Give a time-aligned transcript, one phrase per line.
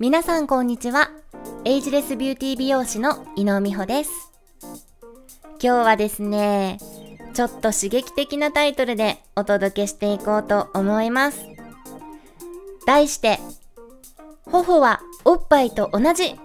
[0.00, 1.10] 皆さんこんにちは。
[1.64, 4.10] エイジレスビューティー美容師の井野美穂です。
[5.60, 6.78] 今日はですね、
[7.34, 11.44] ちょっと刺激的なタイトルでお届けしていこうと思います。
[12.86, 13.40] 題して、
[14.44, 16.36] 頬はおっぱいと同じ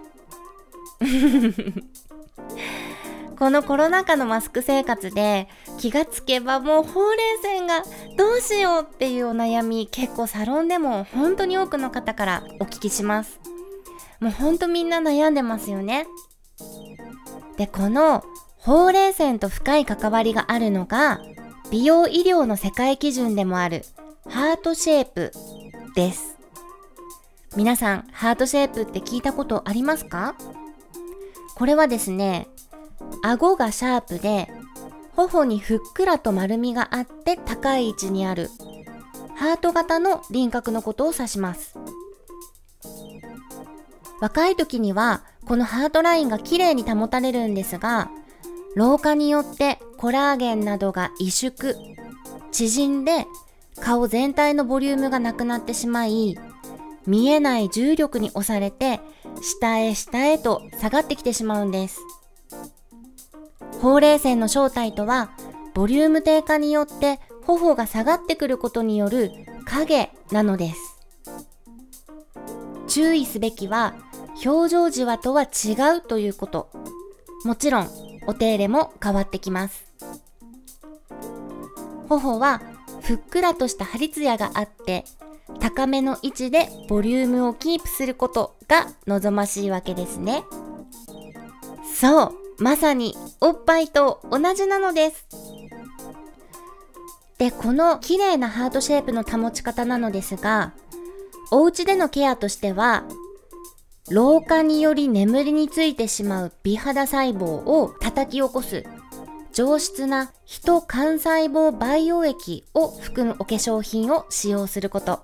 [3.44, 7.84] このコロナ禍のマスク生活で気がつけばもうほうれい線が
[8.18, 13.42] どうしようっていうお悩み結構サロンでも本当に多くの方からお聞きします。
[14.22, 16.08] もうほんとみんな悩んでますよね。
[17.58, 18.24] で、この
[18.60, 21.20] ほうれい線と深い関わりがあるのが
[21.70, 23.84] 美容医療の世界基準でもある
[24.30, 25.34] ハートシェイプ
[25.96, 26.38] です。
[27.58, 30.36] 皆さん、ハートシェイプって聞いたことありますか？
[31.56, 32.48] これはですね、
[33.26, 34.50] 顎がシャープで、
[35.16, 38.50] 頬にふっくらと丸みがあって高い位置にある、
[39.36, 41.78] ハート型の輪郭のことを指します。
[44.20, 48.12] 若い時には、このハートラインが綺麗に保たれるんですが、
[48.76, 51.76] 老化によってコラーゲンなどが萎縮、
[52.52, 53.26] 縮んで
[53.80, 56.38] 顔全体のボリュームがなくなってしまい、
[57.08, 59.00] 見えない重力に押されて
[59.42, 62.02] 下へ下へと下がってきてしまうんです。
[63.84, 65.32] ほうれい線の正体とは、
[65.74, 69.30] ボリューム低下によって頬が下がってくることによる
[69.66, 71.00] 影なのです。
[72.88, 73.94] 注意すべきは、
[74.46, 76.70] 表情じわとは違うということ。
[77.44, 77.90] もちろん、
[78.26, 79.84] お手入れも変わってきます。
[82.08, 82.62] 頬は
[83.02, 85.04] ふっくらとした張り艶があって、
[85.60, 90.46] 高めの位置でボリュームをキープすることが望ましいわけですね。
[91.94, 95.28] そう、まさにおっぱいと同じなのです。
[97.38, 100.74] で、この綺麗なハートシェイプの保ち方なのですが、
[101.52, 103.04] お家でのケアとしては、
[104.10, 108.84] 老化により眠りについてしまう美肌細胞を叩き起こす
[109.54, 115.24] 上質な人幹細胞培養液を含むお化粧品を使用すること。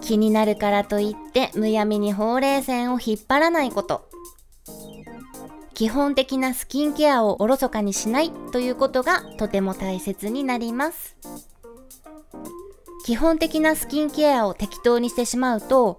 [0.00, 4.08] 気になるからといってむやみにほうれい線を引っ張らないこと。
[5.74, 11.16] 基本的なスキンケアをおろそかにしないということがとても大切になります。
[13.04, 15.98] 基本的なスキンケアを適当にしてしまうと、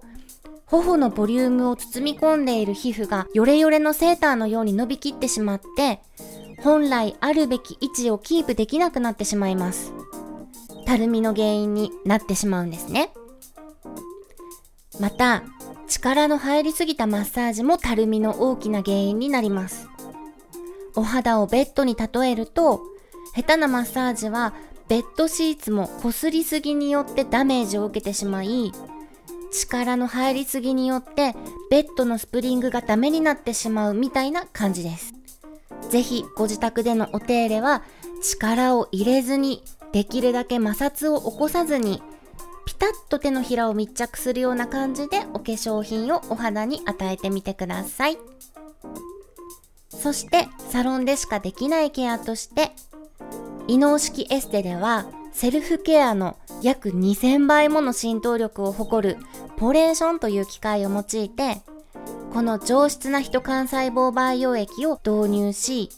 [0.64, 6.00] 頬のボリュームを包み込んでいる皮膚がヨレヨレのセーターのように伸びきってしまって、
[6.62, 9.92] 本来あるべき位置をキープできなくなってしまいます。
[10.86, 13.12] たるみの原因になってしまうんですね。
[14.98, 15.44] また、
[15.88, 19.88] 力の入りすぎたマッサージもたるみの大きな原因になります。
[20.94, 22.80] お肌をベッドに例えると、
[23.34, 24.54] 下手なマッサージは
[24.88, 28.72] ベッドシーツも擦りすぎによってダメージを受けてしまい、
[29.52, 31.34] 力の入りすぎによって
[31.70, 35.14] ベッドのスプリングがダメになってしまうみたいな感じです。
[35.90, 37.82] ぜひご自宅でのお手入れは
[38.22, 42.02] 力を入れずにできるだけ摩擦を起こさずに
[42.76, 48.18] ピタッと手のひらを密着するような感じでお化粧品をお肌に与えてみてください。
[49.88, 52.72] そしてサロンでしかできないケアとして
[53.66, 59.16] 異能式エステではセルフケアの約2000倍もの浸透力を誇る
[59.56, 61.62] ポレーションという機械を用いて
[62.32, 65.88] この上質な人幹細胞培養液を導入し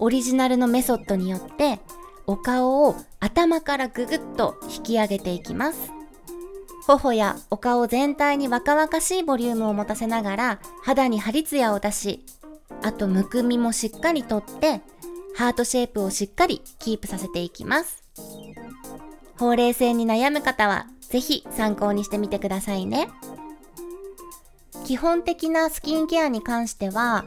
[0.00, 1.78] オリジナルのメソッドによって
[2.26, 5.90] お顔を頭からぐぐっと引き上げていきます。
[6.86, 12.24] 頬やお顔全体に若々しいボリュームを持たせながら肌に張り艶を出し、
[12.82, 14.80] あとむくみもしっかりとって
[15.36, 18.02] ハートシェイプをしっかりキープさせていきます。
[19.38, 23.08] ほうれい線に悩む方はぜひ参考にしてみてくださいね。
[24.84, 27.24] 基本的なスキンケアに関しては、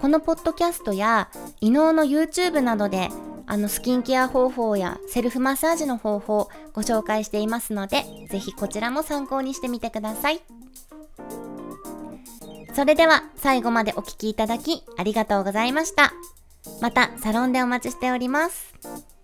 [0.00, 1.30] このポッドキャストや
[1.60, 3.08] 伊能の YouTube などで
[3.46, 10.40] あのスキンケア方法やセルフマッサージの方法ご紹介していますので、ぜひこちらも参考にしてみてください。
[12.74, 16.12] それでは最後までお聴きいただきありがとうございました。
[16.82, 19.15] またサロンでお待ちしております。